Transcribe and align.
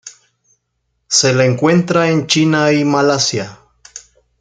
Se 1.07 1.31
la 1.31 1.45
encuentra 1.45 2.09
en 2.09 2.25
China 2.25 2.71
y 2.73 2.83
Malasia. 2.83 3.59